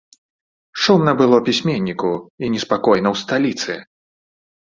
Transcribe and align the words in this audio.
Шумна 0.83 1.11
было 1.19 1.37
пісьменніку 1.49 2.11
і 2.47 2.49
неспакойна 2.55 3.09
ў 3.13 3.23
сталіцы. 3.25 3.73